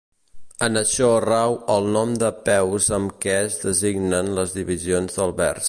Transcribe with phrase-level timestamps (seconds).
[0.67, 5.59] En això rau el nom de peus amb què es designen les divisions del vers.